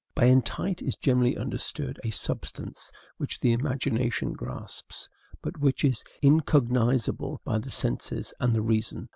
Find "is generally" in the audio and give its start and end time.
0.81-1.37